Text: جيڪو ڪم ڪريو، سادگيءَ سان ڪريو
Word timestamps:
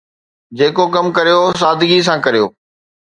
جيڪو 0.57 0.85
ڪم 0.95 1.05
ڪريو، 1.17 1.39
سادگيءَ 1.61 2.05
سان 2.07 2.17
ڪريو 2.25 2.45